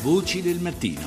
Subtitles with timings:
[0.00, 1.00] Voci del mattino.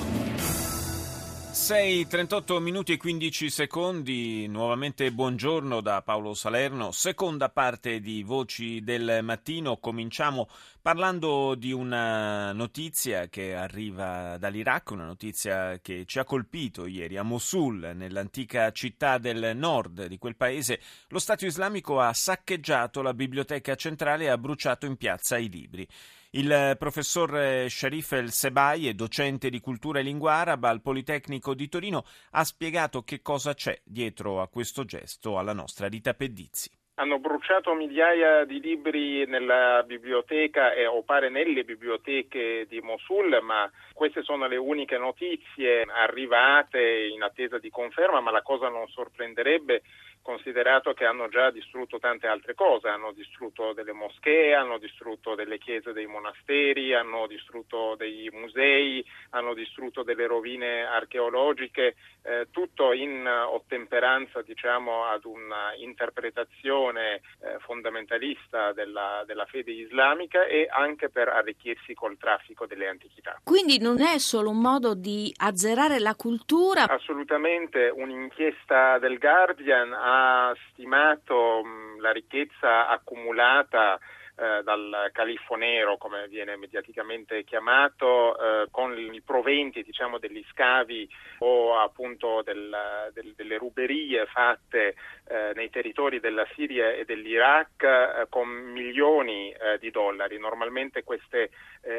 [1.52, 8.84] 6, 38 minuti e 15 secondi, nuovamente buongiorno da Paolo Salerno, seconda parte di Voci
[8.84, 10.50] del Mattino, cominciamo
[10.82, 17.24] parlando di una notizia che arriva dall'Iraq, una notizia che ci ha colpito ieri a
[17.24, 23.76] Mosul, nell'antica città del nord di quel paese, lo Stato islamico ha saccheggiato la biblioteca
[23.76, 25.88] centrale e ha bruciato in piazza i libri.
[26.34, 32.06] Il professor Sharif El Sebai, docente di cultura e lingua araba al Politecnico di Torino,
[32.32, 36.70] ha spiegato che cosa c'è dietro a questo gesto alla nostra Rita Pedizzi.
[36.96, 43.70] Hanno bruciato migliaia di libri nella biblioteca e o pare nelle biblioteche di Mosul, ma
[43.92, 49.82] queste sono le uniche notizie arrivate in attesa di conferma, ma la cosa non sorprenderebbe
[50.22, 55.58] considerato che hanno già distrutto tante altre cose, hanno distrutto delle moschee, hanno distrutto delle
[55.58, 63.26] chiese dei monasteri, hanno distrutto dei musei, hanno distrutto delle rovine archeologiche, eh, tutto in
[63.28, 72.18] ottemperanza diciamo, ad un'interpretazione eh, fondamentalista della, della fede islamica e anche per arricchirsi col
[72.18, 73.40] traffico delle antichità.
[73.44, 76.86] Quindi non è solo un modo di azzerare la cultura?
[76.88, 81.62] Assolutamente, un'inchiesta del Guardian ha ha stimato
[82.00, 84.00] la ricchezza accumulata
[84.36, 91.08] eh, dal califfo nero, come viene mediaticamente chiamato, eh, con i proventi diciamo, degli scavi
[91.40, 92.76] o appunto del,
[93.14, 94.96] del, delle ruberie fatte
[95.28, 100.40] eh, nei territori della Siria e dell'Iraq eh, con milioni eh, di dollari.
[100.40, 101.50] Normalmente queste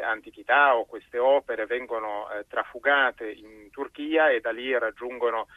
[0.05, 5.49] antichità o queste opere vengono trafugate in Turchia e da lì raggiungono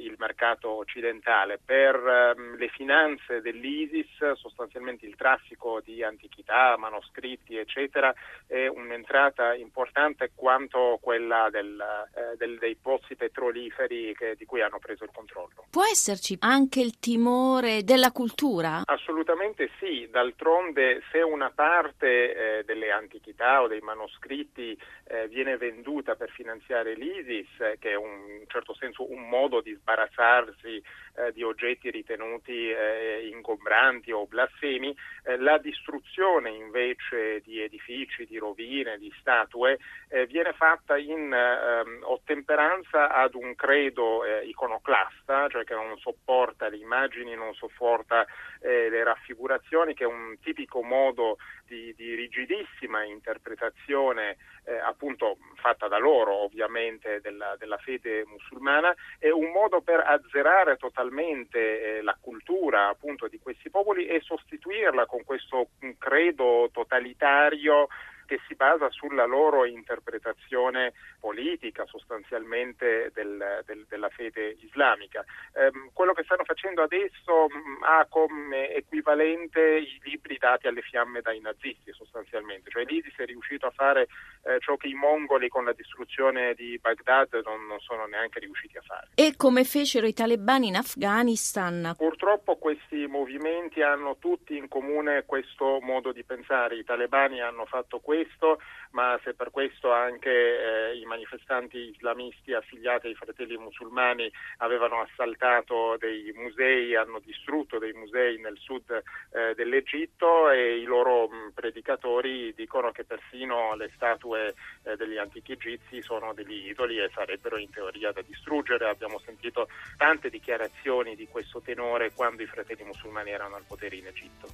[0.00, 1.60] il mercato occidentale.
[1.64, 8.12] Per ehm, le finanze dell'ISIS, sostanzialmente il traffico di antichità antichità, manoscritti, eccetera,
[8.46, 11.80] è un'entrata importante quanto quella del,
[12.14, 15.66] eh, del, dei pozzi petroliferi che, di cui hanno preso il controllo.
[15.70, 18.82] Può esserci anche il timore della cultura?
[18.84, 26.16] Assolutamente sì, d'altronde se una parte eh, delle antichità o dei manoscritti eh, viene venduta
[26.16, 30.82] per finanziare l'ISIS, che è un, in certo senso un modo di sbarazzarsi
[31.14, 36.07] eh, di oggetti ritenuti eh, ingombranti o blasfemi, eh, la distruzione
[36.46, 43.54] invece di edifici, di rovine, di statue eh, viene fatta in ehm, ottemperanza ad un
[43.54, 48.26] credo eh, iconoclasta, cioè che non sopporta le immagini, non sopporta
[48.60, 51.36] eh, le raffigurazioni, che è un tipico modo
[51.68, 54.36] di, di rigidissima interpretazione
[54.84, 61.18] appunto fatta da loro ovviamente della, della fede musulmana, è un modo per azzerare totalmente
[61.18, 65.68] totalmente eh, la cultura appunto di questi popoli e sostituirla con questo
[65.98, 67.88] credo totalitario
[68.28, 75.24] che si basa sulla loro interpretazione politica sostanzialmente del, del, della fede islamica.
[75.54, 80.82] Eh, quello che stanno facendo adesso mh, mm, ha come equivalente i libri dati alle
[80.82, 84.08] fiamme dai nazisti sostanzialmente, cioè l'ISIS è riuscito a fare
[84.44, 88.76] eh, ciò che i mongoli con la distruzione di Baghdad non, non, sono neanche riusciti
[88.76, 89.08] a fare.
[89.14, 91.94] E come fecero i talebani in Afghanistan?
[91.96, 98.00] Purtroppo questi movimenti hanno tutti in comune questo modo di pensare, i talebani hanno fatto
[98.00, 98.58] questo questo,
[98.90, 105.96] ma se per questo anche eh, i manifestanti islamisti affiliati ai fratelli musulmani avevano assaltato
[105.98, 112.52] dei musei, hanno distrutto dei musei nel sud eh, dell'Egitto e i loro mh, predicatori
[112.54, 117.70] dicono che persino le statue eh, degli antichi egizi sono degli idoli e sarebbero in
[117.70, 118.88] teoria da distruggere.
[118.88, 124.06] Abbiamo sentito tante dichiarazioni di questo tenore quando i fratelli musulmani erano al potere in
[124.06, 124.48] Egitto.